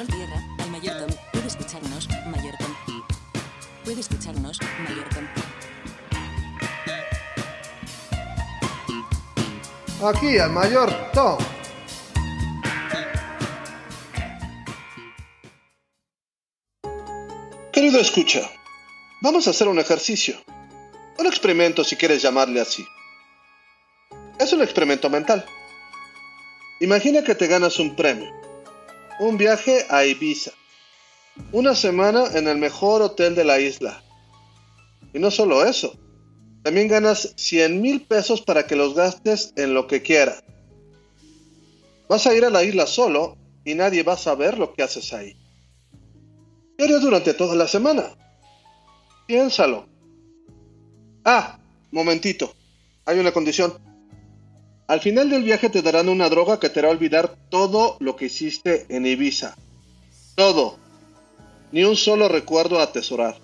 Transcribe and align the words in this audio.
Control 0.00 0.18
Tierra, 0.18 0.42
al 0.58 0.70
Mayor 0.70 0.96
Tom. 0.96 1.10
Puede 1.30 1.46
escucharnos, 1.46 2.08
Mayor 2.26 2.54
Tom. 2.56 2.74
Puede 3.84 4.00
escucharnos, 4.00 4.58
Mayor 4.88 5.08
Tom. 5.10 5.26
Aquí 10.08 10.38
al 10.38 10.52
mayor 10.52 10.90
Tom. 11.12 11.38
Querido 17.70 18.00
escucha, 18.00 18.50
vamos 19.20 19.46
a 19.48 19.50
hacer 19.50 19.68
un 19.68 19.78
ejercicio. 19.78 20.36
Un 21.18 21.26
experimento 21.26 21.84
si 21.84 21.96
quieres 21.96 22.22
llamarle 22.22 22.62
así. 22.62 22.86
Es 24.38 24.50
un 24.54 24.62
experimento 24.62 25.10
mental. 25.10 25.44
Imagina 26.80 27.22
que 27.22 27.34
te 27.34 27.46
ganas 27.46 27.78
un 27.78 27.94
premio. 27.94 28.39
Un 29.20 29.36
viaje 29.36 29.84
a 29.90 30.06
Ibiza. 30.06 30.52
Una 31.52 31.74
semana 31.74 32.24
en 32.38 32.48
el 32.48 32.56
mejor 32.56 33.02
hotel 33.02 33.34
de 33.34 33.44
la 33.44 33.60
isla. 33.60 34.02
Y 35.12 35.18
no 35.18 35.30
solo 35.30 35.62
eso. 35.62 35.94
También 36.62 36.88
ganas 36.88 37.34
100 37.36 37.82
mil 37.82 38.00
pesos 38.00 38.40
para 38.40 38.66
que 38.66 38.76
los 38.76 38.94
gastes 38.94 39.52
en 39.56 39.74
lo 39.74 39.86
que 39.86 40.00
quieras. 40.00 40.42
Vas 42.08 42.26
a 42.26 42.34
ir 42.34 42.46
a 42.46 42.50
la 42.50 42.64
isla 42.64 42.86
solo 42.86 43.36
y 43.62 43.74
nadie 43.74 44.04
va 44.04 44.14
a 44.14 44.16
saber 44.16 44.56
lo 44.56 44.72
que 44.72 44.84
haces 44.84 45.12
ahí. 45.12 45.36
¿Qué 46.78 46.84
harías 46.84 47.02
durante 47.02 47.34
toda 47.34 47.54
la 47.54 47.68
semana? 47.68 48.16
Piénsalo. 49.26 49.86
Ah, 51.26 51.58
momentito. 51.90 52.54
Hay 53.04 53.18
una 53.18 53.32
condición. 53.32 53.89
Al 54.90 55.00
final 55.00 55.30
del 55.30 55.44
viaje 55.44 55.70
te 55.70 55.82
darán 55.82 56.08
una 56.08 56.28
droga 56.28 56.58
que 56.58 56.68
te 56.68 56.80
hará 56.80 56.90
olvidar 56.90 57.36
todo 57.48 57.96
lo 58.00 58.16
que 58.16 58.24
hiciste 58.24 58.86
en 58.88 59.06
Ibiza. 59.06 59.56
Todo. 60.34 60.80
Ni 61.70 61.84
un 61.84 61.94
solo 61.94 62.28
recuerdo 62.28 62.80
a 62.80 62.82
atesorar. 62.82 63.36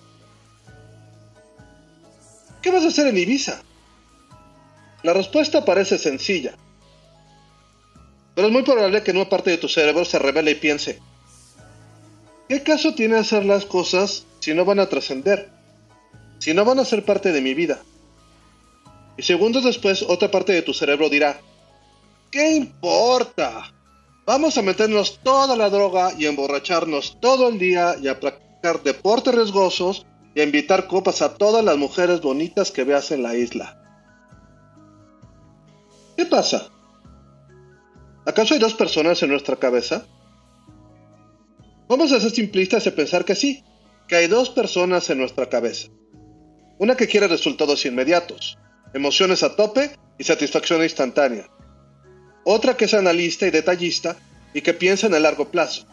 ¿Qué 2.61 2.73
vas 2.73 2.83
a 2.83 2.89
hacer 2.89 3.07
en 3.07 3.19
Ibiza? 3.19 3.63
La 5.05 5.13
respuesta 5.13 5.65
parece 5.65 5.99
sencilla. 5.99 6.57
Pero 8.35 8.49
es 8.49 8.53
muy 8.53 8.65
probable 8.65 9.05
que 9.05 9.13
una 9.13 9.29
parte 9.29 9.51
de 9.51 9.59
tu 9.59 9.69
cerebro 9.69 10.05
se 10.05 10.19
revele 10.19 10.51
y 10.51 10.57
piense, 10.57 10.99
¿qué 12.49 12.65
caso 12.65 12.97
tiene 12.97 13.19
hacer 13.19 13.45
las 13.45 13.67
cosas 13.67 14.27
si 14.41 14.53
no 14.53 14.65
van 14.65 14.81
a 14.81 14.89
trascender? 14.89 15.49
Si 16.41 16.53
no 16.55 16.65
van 16.65 16.81
a 16.81 16.85
ser 16.85 17.05
parte 17.05 17.31
de 17.31 17.41
mi 17.41 17.55
vida. 17.55 17.85
Y 19.17 19.23
segundos 19.23 19.65
después 19.65 20.03
otra 20.03 20.31
parte 20.31 20.53
de 20.53 20.63
tu 20.63 20.75
cerebro 20.75 21.09
dirá, 21.09 21.41
¿qué 22.31 22.57
importa? 22.57 23.73
Vamos 24.27 24.59
a 24.59 24.63
meternos 24.63 25.21
toda 25.23 25.57
la 25.57 25.71
droga 25.71 26.13
y 26.19 26.27
emborracharnos 26.27 27.19
todo 27.21 27.49
el 27.49 27.59
día 27.59 27.95
y 28.03 28.09
a 28.09 28.19
practicar 28.19 28.83
deportes 28.83 29.35
riesgosos 29.35 30.05
y 30.35 30.41
a 30.41 30.45
invitar 30.45 30.87
copas 30.87 31.23
a 31.23 31.35
todas 31.35 31.65
las 31.65 31.77
mujeres 31.77 32.21
bonitas 32.21 32.71
que 32.71 32.85
veas 32.85 33.11
en 33.11 33.23
la 33.23 33.37
isla. 33.37 33.81
¿Qué 36.17 36.27
pasa? 36.27 36.69
¿Acaso 38.27 38.55
hay 38.55 38.61
dos 38.61 38.75
personas 38.75 39.23
en 39.23 39.31
nuestra 39.31 39.57
cabeza? 39.57 40.07
Vamos 41.89 42.11
a 42.11 42.19
ser 42.19 42.33
simplistas 42.33 42.87
y 42.87 42.91
pensar 42.91 43.25
que 43.25 43.37
sí, 43.37 43.63
que 44.09 44.17
hay 44.17 44.27
dos 44.27 44.51
personas 44.51 45.09
en 45.09 45.19
nuestra 45.19 45.49
cabeza. 45.49 45.89
Una 46.79 46.97
que 46.97 47.07
quiere 47.07 47.29
resultados 47.29 47.87
inmediatos, 47.87 48.59
emociones 48.95 49.43
a 49.43 49.55
tope 49.55 49.91
y 50.19 50.25
satisfacción 50.25 50.83
instantánea. 50.83 51.49
Otra 52.45 52.77
que 52.77 52.85
es 52.85 52.95
analista 52.95 53.47
y 53.47 53.51
detallista 53.51 54.17
y 54.55 54.61
que 54.63 54.75
piensa 54.75 55.07
en 55.07 55.15
el 55.15 55.23
largo 55.23 55.51
plazo. 55.51 55.87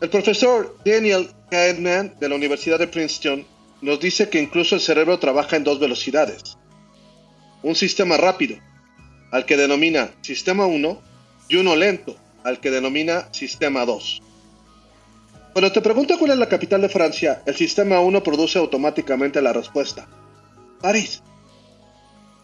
El 0.00 0.08
profesor 0.08 0.76
Daniel 0.84 1.28
Kahneman 1.50 2.14
de 2.18 2.28
la 2.28 2.34
Universidad 2.34 2.78
de 2.78 2.88
Princeton 2.88 3.46
nos 3.82 4.00
dice 4.00 4.28
que 4.28 4.40
incluso 4.40 4.74
el 4.74 4.80
cerebro 4.80 5.18
trabaja 5.18 5.56
en 5.56 5.64
dos 5.64 5.78
velocidades. 5.78 6.56
Un 7.62 7.74
sistema 7.74 8.16
rápido, 8.16 8.56
al 9.30 9.44
que 9.44 9.56
denomina 9.56 10.10
sistema 10.22 10.66
1, 10.66 11.02
y 11.48 11.56
uno 11.56 11.76
lento, 11.76 12.16
al 12.44 12.60
que 12.60 12.70
denomina 12.70 13.28
sistema 13.32 13.84
2. 13.84 14.22
Cuando 15.52 15.72
te 15.72 15.80
pregunto 15.80 16.18
cuál 16.18 16.30
es 16.30 16.38
la 16.38 16.48
capital 16.48 16.80
de 16.80 16.88
Francia, 16.88 17.42
el 17.44 17.56
sistema 17.56 18.00
1 18.00 18.22
produce 18.22 18.58
automáticamente 18.58 19.42
la 19.42 19.52
respuesta. 19.52 20.08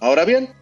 Ahora 0.00 0.24
bien, 0.24 0.52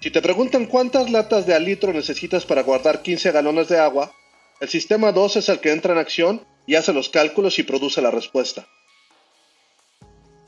si 0.00 0.10
te 0.10 0.22
preguntan 0.22 0.66
cuántas 0.66 1.10
latas 1.10 1.46
de 1.46 1.54
al 1.54 1.64
litro 1.64 1.92
necesitas 1.92 2.44
para 2.44 2.62
guardar 2.62 3.02
15 3.02 3.32
galones 3.32 3.68
de 3.68 3.78
agua, 3.78 4.12
el 4.60 4.68
sistema 4.68 5.12
2 5.12 5.36
es 5.36 5.48
el 5.48 5.60
que 5.60 5.72
entra 5.72 5.92
en 5.92 5.98
acción 5.98 6.46
y 6.66 6.74
hace 6.74 6.92
los 6.92 7.08
cálculos 7.08 7.58
y 7.58 7.62
produce 7.62 8.00
la 8.00 8.10
respuesta. 8.10 8.66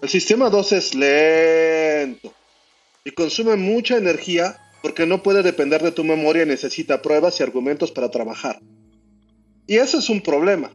El 0.02 0.08
sistema 0.08 0.48
2 0.50 0.72
es 0.72 0.94
lento 0.94 2.32
y 3.04 3.10
consume 3.10 3.56
mucha 3.56 3.96
energía 3.96 4.58
porque 4.82 5.06
no 5.06 5.22
puede 5.22 5.42
depender 5.42 5.82
de 5.82 5.92
tu 5.92 6.04
memoria 6.04 6.44
y 6.44 6.46
necesita 6.46 7.02
pruebas 7.02 7.38
y 7.38 7.42
argumentos 7.42 7.90
para 7.92 8.10
trabajar. 8.10 8.60
Y 9.66 9.76
ese 9.76 9.98
es 9.98 10.08
un 10.08 10.20
problema. 10.22 10.72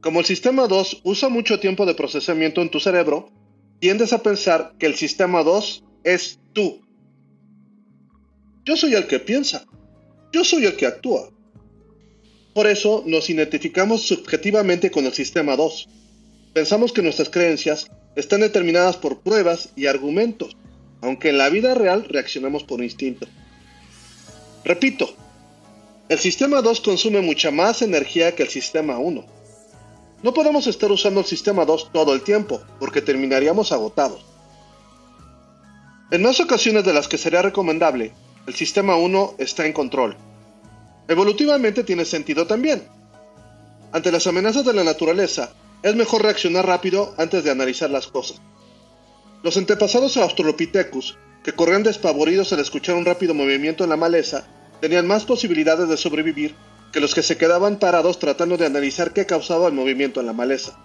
Como 0.00 0.20
el 0.20 0.26
sistema 0.26 0.68
2 0.68 1.00
usa 1.02 1.28
mucho 1.28 1.58
tiempo 1.58 1.84
de 1.84 1.94
procesamiento 1.94 2.62
en 2.62 2.70
tu 2.70 2.78
cerebro, 2.78 3.30
tiendes 3.80 4.12
a 4.12 4.22
pensar 4.22 4.74
que 4.78 4.86
el 4.86 4.96
sistema 4.96 5.42
2 5.42 5.84
es 6.04 6.38
tú. 6.52 6.80
Yo 8.64 8.76
soy 8.76 8.94
el 8.94 9.06
que 9.06 9.18
piensa. 9.18 9.64
Yo 10.32 10.44
soy 10.44 10.66
el 10.66 10.76
que 10.76 10.86
actúa. 10.86 11.30
Por 12.54 12.66
eso 12.66 13.02
nos 13.06 13.30
identificamos 13.30 14.02
subjetivamente 14.02 14.90
con 14.90 15.06
el 15.06 15.12
sistema 15.12 15.56
2. 15.56 15.88
Pensamos 16.52 16.92
que 16.92 17.02
nuestras 17.02 17.30
creencias 17.30 17.90
están 18.16 18.40
determinadas 18.40 18.96
por 18.96 19.20
pruebas 19.20 19.70
y 19.76 19.86
argumentos, 19.86 20.56
aunque 21.00 21.28
en 21.28 21.38
la 21.38 21.50
vida 21.50 21.74
real 21.74 22.04
reaccionamos 22.08 22.64
por 22.64 22.82
instinto. 22.82 23.26
Repito, 24.64 25.14
el 26.08 26.18
sistema 26.18 26.60
2 26.60 26.80
consume 26.80 27.20
mucha 27.20 27.50
más 27.50 27.80
energía 27.80 28.34
que 28.34 28.42
el 28.42 28.48
sistema 28.48 28.98
1. 28.98 29.37
No 30.22 30.34
podemos 30.34 30.66
estar 30.66 30.90
usando 30.90 31.20
el 31.20 31.26
sistema 31.26 31.64
2 31.64 31.92
todo 31.92 32.12
el 32.12 32.22
tiempo, 32.22 32.60
porque 32.80 33.02
terminaríamos 33.02 33.70
agotados. 33.70 34.24
En 36.10 36.22
más 36.22 36.40
ocasiones 36.40 36.84
de 36.84 36.92
las 36.92 37.06
que 37.06 37.18
sería 37.18 37.42
recomendable, 37.42 38.12
el 38.46 38.54
sistema 38.54 38.96
1 38.96 39.34
está 39.38 39.66
en 39.66 39.72
control. 39.72 40.16
Evolutivamente 41.06 41.84
tiene 41.84 42.04
sentido 42.04 42.46
también. 42.46 42.82
Ante 43.92 44.10
las 44.10 44.26
amenazas 44.26 44.64
de 44.64 44.72
la 44.72 44.84
naturaleza, 44.84 45.52
es 45.82 45.94
mejor 45.94 46.22
reaccionar 46.22 46.66
rápido 46.66 47.14
antes 47.16 47.44
de 47.44 47.50
analizar 47.50 47.90
las 47.90 48.08
cosas. 48.08 48.40
Los 49.42 49.56
antepasados 49.56 50.16
Australopithecus, 50.16 51.16
que 51.44 51.52
corrían 51.52 51.84
despavoridos 51.84 52.52
al 52.52 52.58
escuchar 52.58 52.96
un 52.96 53.04
rápido 53.04 53.34
movimiento 53.34 53.84
en 53.84 53.90
la 53.90 53.96
maleza, 53.96 54.48
tenían 54.80 55.06
más 55.06 55.24
posibilidades 55.24 55.88
de 55.88 55.96
sobrevivir 55.96 56.56
que 56.92 57.00
los 57.00 57.14
que 57.14 57.22
se 57.22 57.36
quedaban 57.36 57.78
parados 57.78 58.18
tratando 58.18 58.56
de 58.56 58.66
analizar 58.66 59.12
qué 59.12 59.26
causaba 59.26 59.68
el 59.68 59.74
movimiento 59.74 60.20
en 60.20 60.26
la 60.26 60.32
maleza. 60.32 60.78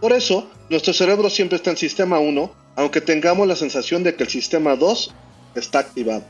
Por 0.00 0.12
eso, 0.12 0.50
nuestro 0.68 0.92
cerebro 0.92 1.30
siempre 1.30 1.56
está 1.56 1.70
en 1.70 1.76
sistema 1.76 2.18
1, 2.18 2.52
aunque 2.76 3.00
tengamos 3.00 3.46
la 3.46 3.56
sensación 3.56 4.02
de 4.02 4.14
que 4.14 4.24
el 4.24 4.28
sistema 4.28 4.76
2 4.76 5.14
está 5.54 5.78
activado. 5.78 6.24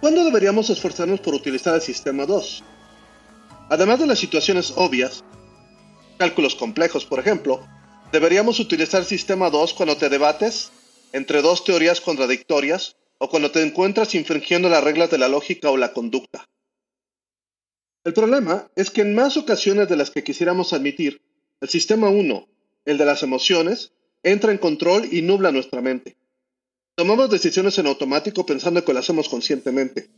¿Cuándo 0.00 0.24
deberíamos 0.24 0.70
esforzarnos 0.70 1.20
por 1.20 1.34
utilizar 1.34 1.74
el 1.74 1.82
sistema 1.82 2.24
2? 2.24 2.64
Además 3.68 3.98
de 3.98 4.06
las 4.06 4.18
situaciones 4.18 4.72
obvias, 4.76 5.22
cálculos 6.18 6.54
complejos 6.54 7.04
por 7.04 7.18
ejemplo, 7.18 7.66
deberíamos 8.12 8.60
utilizar 8.60 9.04
sistema 9.04 9.50
2 9.50 9.74
cuando 9.74 9.96
te 9.96 10.08
debates 10.08 10.70
entre 11.12 11.42
dos 11.42 11.64
teorías 11.64 12.00
contradictorias 12.00 12.96
o 13.22 13.28
cuando 13.28 13.50
te 13.50 13.62
encuentras 13.62 14.14
infringiendo 14.14 14.70
las 14.70 14.82
reglas 14.82 15.10
de 15.10 15.18
la 15.18 15.28
lógica 15.28 15.70
o 15.70 15.76
la 15.76 15.92
conducta. 15.92 16.48
El 18.02 18.14
problema 18.14 18.70
es 18.76 18.90
que 18.90 19.02
en 19.02 19.14
más 19.14 19.36
ocasiones 19.36 19.90
de 19.90 19.96
las 19.96 20.10
que 20.10 20.24
quisiéramos 20.24 20.72
admitir, 20.72 21.20
el 21.60 21.68
sistema 21.68 22.08
1, 22.08 22.48
el 22.86 22.96
de 22.96 23.04
las 23.04 23.22
emociones, 23.22 23.92
entra 24.22 24.52
en 24.52 24.58
control 24.58 25.06
y 25.12 25.20
nubla 25.20 25.52
nuestra 25.52 25.82
mente. 25.82 26.16
Tomamos 26.94 27.28
decisiones 27.28 27.78
en 27.78 27.88
automático 27.88 28.46
pensando 28.46 28.82
que 28.82 28.94
lo 28.94 29.00
hacemos 29.00 29.28
conscientemente. 29.28 30.08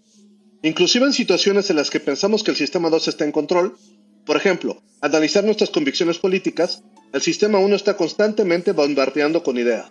Inclusive 0.62 1.06
en 1.06 1.12
situaciones 1.12 1.70
en 1.70 1.76
las 1.76 1.90
que 1.90 1.98
pensamos 1.98 2.44
que 2.44 2.52
el 2.52 2.56
sistema 2.56 2.88
2 2.88 3.08
está 3.08 3.24
en 3.24 3.32
control, 3.32 3.76
por 4.24 4.36
ejemplo, 4.36 4.80
analizar 5.00 5.42
nuestras 5.42 5.70
convicciones 5.70 6.18
políticas, 6.18 6.84
el 7.12 7.20
sistema 7.20 7.58
1 7.58 7.74
está 7.74 7.96
constantemente 7.96 8.70
bombardeando 8.70 9.42
con 9.42 9.58
ideas. 9.58 9.90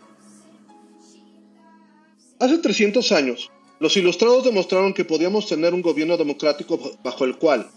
Hace 2.41 2.57
300 2.57 3.11
años, 3.11 3.51
los 3.79 3.95
ilustrados 3.97 4.43
demostraron 4.43 4.95
que 4.95 5.05
podíamos 5.05 5.45
tener 5.45 5.75
un 5.75 5.83
gobierno 5.83 6.17
democrático 6.17 6.79
bajo 7.03 7.23
el 7.23 7.37
cual, 7.37 7.69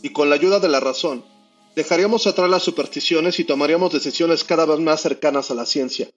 y 0.00 0.08
con 0.08 0.30
la 0.30 0.36
ayuda 0.36 0.58
de 0.58 0.70
la 0.70 0.80
razón, 0.80 1.22
dejaríamos 1.76 2.26
atrás 2.26 2.48
las 2.48 2.62
supersticiones 2.62 3.38
y 3.38 3.44
tomaríamos 3.44 3.92
decisiones 3.92 4.42
cada 4.42 4.64
vez 4.64 4.78
más 4.78 5.02
cercanas 5.02 5.50
a 5.50 5.54
la 5.54 5.66
ciencia. 5.66 6.08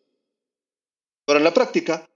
Pero 1.26 1.40
en 1.40 1.44
la 1.44 1.54
práctica, 1.54 2.10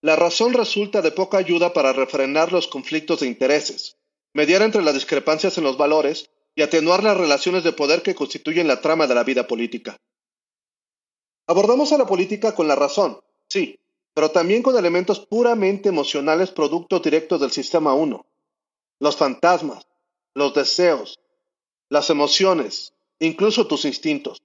la 0.00 0.16
razón 0.16 0.54
resulta 0.54 1.02
de 1.02 1.12
poca 1.12 1.38
ayuda 1.38 1.72
para 1.72 1.92
refrenar 1.92 2.52
los 2.52 2.66
conflictos 2.66 3.20
de 3.20 3.28
intereses, 3.28 3.98
mediar 4.32 4.62
entre 4.62 4.82
las 4.82 4.94
discrepancias 4.94 5.56
en 5.56 5.62
los 5.62 5.78
valores 5.78 6.30
y 6.56 6.62
atenuar 6.62 7.04
las 7.04 7.16
relaciones 7.16 7.62
de 7.62 7.72
poder 7.72 8.02
que 8.02 8.16
constituyen 8.16 8.66
la 8.66 8.80
trama 8.80 9.06
de 9.06 9.14
la 9.14 9.22
vida 9.22 9.46
política. 9.46 9.98
Abordamos 11.46 11.92
a 11.92 11.98
la 11.98 12.06
política 12.06 12.56
con 12.56 12.66
la 12.66 12.74
razón, 12.74 13.20
sí, 13.48 13.78
pero 14.16 14.30
también 14.30 14.62
con 14.62 14.78
elementos 14.78 15.20
puramente 15.20 15.90
emocionales 15.90 16.50
producto 16.50 17.00
directos 17.00 17.38
del 17.38 17.50
sistema 17.50 17.92
1. 17.92 18.24
Los 18.98 19.14
fantasmas, 19.14 19.86
los 20.34 20.54
deseos, 20.54 21.20
las 21.90 22.08
emociones, 22.08 22.94
incluso 23.18 23.66
tus 23.66 23.84
instintos. 23.84 24.42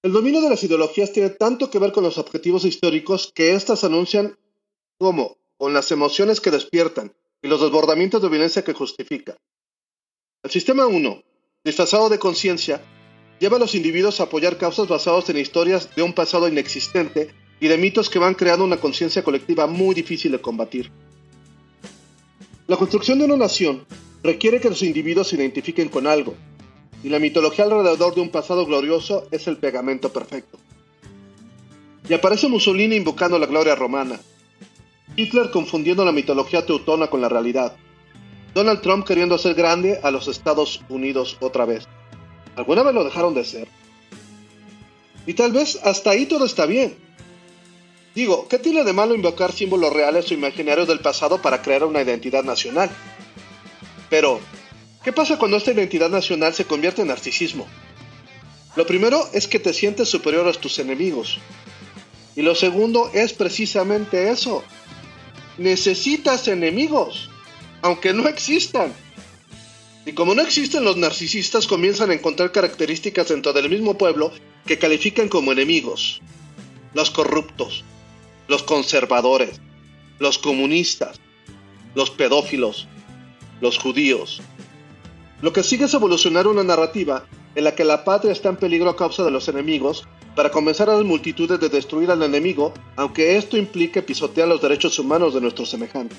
El 0.00 0.12
dominio 0.12 0.40
de 0.42 0.48
las 0.48 0.62
ideologías 0.62 1.12
tiene 1.12 1.30
tanto 1.30 1.70
que 1.70 1.80
ver 1.80 1.90
con 1.90 2.04
los 2.04 2.16
objetivos 2.16 2.64
históricos 2.64 3.32
que 3.34 3.52
éstas 3.52 3.82
anuncian 3.82 4.38
como 4.96 5.36
con 5.56 5.74
las 5.74 5.90
emociones 5.90 6.40
que 6.40 6.52
despiertan 6.52 7.16
y 7.42 7.48
los 7.48 7.62
desbordamientos 7.62 8.22
de 8.22 8.28
violencia 8.28 8.62
que 8.62 8.74
justifica. 8.74 9.36
El 10.44 10.52
sistema 10.52 10.86
1, 10.86 11.20
disfrazado 11.64 12.08
de 12.08 12.20
conciencia, 12.20 12.80
lleva 13.40 13.56
a 13.56 13.60
los 13.60 13.74
individuos 13.74 14.20
a 14.20 14.24
apoyar 14.24 14.56
causas 14.56 14.86
basadas 14.86 15.28
en 15.30 15.38
historias 15.38 15.92
de 15.96 16.02
un 16.02 16.12
pasado 16.12 16.46
inexistente 16.46 17.34
y 17.64 17.68
de 17.68 17.78
mitos 17.78 18.10
que 18.10 18.18
van 18.18 18.34
creando 18.34 18.62
una 18.62 18.76
conciencia 18.76 19.24
colectiva 19.24 19.66
muy 19.66 19.94
difícil 19.94 20.32
de 20.32 20.38
combatir. 20.38 20.90
La 22.66 22.76
construcción 22.76 23.18
de 23.18 23.24
una 23.24 23.38
nación 23.38 23.86
requiere 24.22 24.60
que 24.60 24.68
los 24.68 24.82
individuos 24.82 25.28
se 25.28 25.36
identifiquen 25.36 25.88
con 25.88 26.06
algo, 26.06 26.34
y 27.02 27.08
la 27.08 27.18
mitología 27.18 27.64
alrededor 27.64 28.14
de 28.14 28.20
un 28.20 28.28
pasado 28.28 28.66
glorioso 28.66 29.28
es 29.30 29.46
el 29.46 29.56
pegamento 29.56 30.12
perfecto. 30.12 30.58
Y 32.06 32.12
aparece 32.12 32.48
Mussolini 32.48 32.96
invocando 32.96 33.38
la 33.38 33.46
gloria 33.46 33.74
romana, 33.74 34.20
Hitler 35.16 35.50
confundiendo 35.50 36.04
la 36.04 36.12
mitología 36.12 36.66
teutona 36.66 37.06
con 37.06 37.22
la 37.22 37.30
realidad, 37.30 37.74
Donald 38.52 38.82
Trump 38.82 39.06
queriendo 39.06 39.36
hacer 39.36 39.54
grande 39.54 40.00
a 40.02 40.10
los 40.10 40.28
Estados 40.28 40.82
Unidos 40.90 41.38
otra 41.40 41.64
vez. 41.64 41.88
¿Alguna 42.56 42.82
vez 42.82 42.94
lo 42.94 43.04
dejaron 43.04 43.32
de 43.32 43.46
ser? 43.46 43.68
Y 45.26 45.32
tal 45.32 45.52
vez 45.52 45.80
hasta 45.82 46.10
ahí 46.10 46.26
todo 46.26 46.44
está 46.44 46.66
bien. 46.66 47.03
Digo, 48.14 48.46
¿qué 48.48 48.58
tiene 48.58 48.84
de 48.84 48.92
malo 48.92 49.14
invocar 49.14 49.52
símbolos 49.52 49.92
reales 49.92 50.30
o 50.30 50.34
imaginarios 50.34 50.86
del 50.86 51.00
pasado 51.00 51.42
para 51.42 51.62
crear 51.62 51.82
una 51.84 52.00
identidad 52.00 52.44
nacional? 52.44 52.88
Pero, 54.08 54.40
¿qué 55.02 55.12
pasa 55.12 55.36
cuando 55.36 55.56
esta 55.56 55.72
identidad 55.72 56.10
nacional 56.10 56.54
se 56.54 56.64
convierte 56.64 57.02
en 57.02 57.08
narcisismo? 57.08 57.66
Lo 58.76 58.86
primero 58.86 59.28
es 59.32 59.48
que 59.48 59.58
te 59.58 59.74
sientes 59.74 60.08
superior 60.08 60.46
a 60.46 60.52
tus 60.52 60.78
enemigos. 60.78 61.38
Y 62.36 62.42
lo 62.42 62.54
segundo 62.54 63.10
es 63.12 63.32
precisamente 63.32 64.30
eso. 64.30 64.62
Necesitas 65.58 66.46
enemigos, 66.46 67.30
aunque 67.82 68.12
no 68.12 68.28
existan. 68.28 68.92
Y 70.06 70.12
como 70.12 70.34
no 70.34 70.42
existen 70.42 70.84
los 70.84 70.96
narcisistas, 70.96 71.66
comienzan 71.66 72.10
a 72.10 72.14
encontrar 72.14 72.52
características 72.52 73.28
dentro 73.28 73.52
del 73.52 73.70
mismo 73.70 73.98
pueblo 73.98 74.32
que 74.66 74.78
califican 74.78 75.28
como 75.28 75.52
enemigos. 75.52 76.20
Los 76.92 77.10
corruptos, 77.10 77.84
los 78.48 78.62
conservadores, 78.62 79.60
los 80.18 80.38
comunistas, 80.38 81.20
los 81.94 82.10
pedófilos, 82.10 82.86
los 83.60 83.78
judíos. 83.78 84.42
Lo 85.42 85.52
que 85.52 85.62
sigue 85.62 85.84
es 85.84 85.94
evolucionar 85.94 86.46
una 86.46 86.62
narrativa 86.62 87.26
en 87.54 87.64
la 87.64 87.74
que 87.74 87.84
la 87.84 88.04
patria 88.04 88.32
está 88.32 88.48
en 88.48 88.56
peligro 88.56 88.90
a 88.90 88.96
causa 88.96 89.24
de 89.24 89.30
los 89.30 89.48
enemigos 89.48 90.06
para 90.34 90.50
convencer 90.50 90.90
a 90.90 90.96
las 90.96 91.04
multitudes 91.04 91.60
de 91.60 91.68
destruir 91.68 92.10
al 92.10 92.22
enemigo, 92.22 92.74
aunque 92.96 93.36
esto 93.36 93.56
implique 93.56 94.02
pisotear 94.02 94.48
los 94.48 94.60
derechos 94.60 94.98
humanos 94.98 95.34
de 95.34 95.40
nuestros 95.40 95.70
semejantes. 95.70 96.18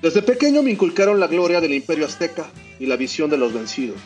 Desde 0.00 0.22
pequeño 0.22 0.62
me 0.62 0.70
inculcaron 0.70 1.18
la 1.18 1.26
gloria 1.26 1.60
del 1.60 1.72
imperio 1.72 2.04
azteca 2.04 2.50
y 2.78 2.86
la 2.86 2.96
visión 2.96 3.30
de 3.30 3.38
los 3.38 3.54
vencidos. 3.54 3.96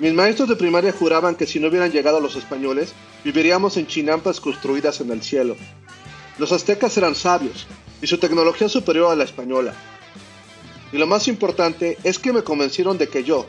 Mis 0.00 0.14
maestros 0.14 0.48
de 0.48 0.56
primaria 0.56 0.92
juraban 0.92 1.34
que 1.34 1.44
si 1.44 1.60
no 1.60 1.68
hubieran 1.68 1.92
llegado 1.92 2.20
los 2.20 2.34
españoles, 2.34 2.94
viviríamos 3.22 3.76
en 3.76 3.86
chinampas 3.86 4.40
construidas 4.40 5.02
en 5.02 5.10
el 5.10 5.22
cielo. 5.22 5.56
Los 6.38 6.52
aztecas 6.52 6.96
eran 6.96 7.14
sabios 7.14 7.66
y 8.00 8.06
su 8.06 8.16
tecnología 8.16 8.70
superior 8.70 9.12
a 9.12 9.14
la 9.14 9.24
española. 9.24 9.74
Y 10.90 10.96
lo 10.96 11.06
más 11.06 11.28
importante 11.28 11.98
es 12.02 12.18
que 12.18 12.32
me 12.32 12.42
convencieron 12.42 12.96
de 12.96 13.08
que 13.08 13.24
yo, 13.24 13.46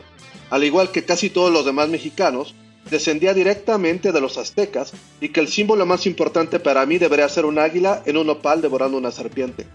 al 0.50 0.62
igual 0.62 0.90
que 0.90 1.06
casi 1.06 1.30
todos 1.30 1.50
los 1.50 1.64
demás 1.64 1.88
mexicanos, 1.88 2.54
descendía 2.90 3.32
directamente 3.32 4.12
de 4.12 4.20
los 4.20 4.36
aztecas 4.36 4.92
y 5.22 5.30
que 5.30 5.40
el 5.40 5.48
símbolo 5.48 5.86
más 5.86 6.04
importante 6.04 6.60
para 6.60 6.84
mí 6.84 6.98
debería 6.98 7.30
ser 7.30 7.46
un 7.46 7.58
águila 7.58 8.02
en 8.04 8.18
un 8.18 8.28
opal 8.28 8.60
devorando 8.60 8.98
una 8.98 9.10
serpiente. 9.10 9.66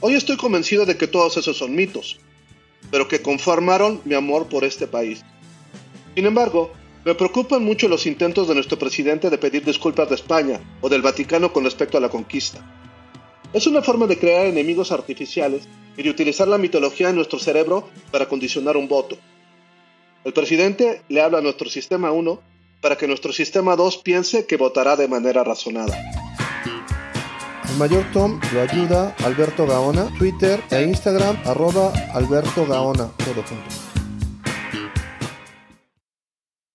Hoy 0.00 0.14
estoy 0.14 0.38
convencido 0.38 0.86
de 0.86 0.96
que 0.96 1.06
todos 1.06 1.36
esos 1.36 1.58
son 1.58 1.74
mitos, 1.74 2.18
pero 2.90 3.08
que 3.08 3.20
conformaron 3.20 4.00
mi 4.06 4.14
amor 4.14 4.48
por 4.48 4.64
este 4.64 4.86
país. 4.86 5.22
Sin 6.14 6.26
embargo, 6.26 6.72
me 7.04 7.14
preocupan 7.14 7.64
mucho 7.64 7.88
los 7.88 8.06
intentos 8.06 8.48
de 8.48 8.54
nuestro 8.54 8.78
presidente 8.78 9.30
de 9.30 9.38
pedir 9.38 9.64
disculpas 9.64 10.08
de 10.08 10.16
España 10.16 10.60
o 10.80 10.88
del 10.88 11.02
Vaticano 11.02 11.52
con 11.52 11.64
respecto 11.64 11.96
a 11.96 12.00
la 12.00 12.08
conquista. 12.08 12.60
Es 13.52 13.66
una 13.66 13.82
forma 13.82 14.06
de 14.06 14.18
crear 14.18 14.46
enemigos 14.46 14.92
artificiales 14.92 15.66
y 15.96 16.02
de 16.02 16.10
utilizar 16.10 16.46
la 16.46 16.58
mitología 16.58 17.08
en 17.08 17.16
nuestro 17.16 17.38
cerebro 17.38 17.88
para 18.10 18.26
condicionar 18.26 18.76
un 18.76 18.86
voto. 18.86 19.16
El 20.24 20.32
presidente 20.32 21.02
le 21.08 21.22
habla 21.22 21.38
a 21.38 21.42
nuestro 21.42 21.70
sistema 21.70 22.12
1 22.12 22.40
para 22.80 22.96
que 22.96 23.06
nuestro 23.06 23.32
sistema 23.32 23.76
2 23.76 23.98
piense 23.98 24.46
que 24.46 24.56
votará 24.56 24.96
de 24.96 25.08
manera 25.08 25.42
razonada. 25.42 25.98
El 27.70 27.76
mayor 27.78 28.04
Tom 28.12 28.40
lo 28.52 28.60
ayuda 28.60 29.14
Alberto 29.24 29.66
Gaona, 29.66 30.12
Twitter 30.18 30.60
e 30.70 30.82
Instagram 30.82 31.38
arroba 31.44 31.92
todo 32.12 33.42
junto. 33.42 33.79